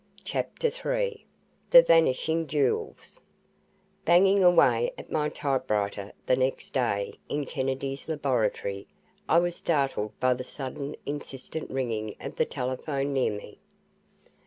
[0.23, 1.27] CHAPTER III
[1.69, 3.21] THE VANISHING JEWELS
[4.03, 8.87] Banging away at my typewriter, the next day, in Kennedy's laboratory,
[9.29, 13.59] I was startled by the sudden, insistent ringing of the telephone near me.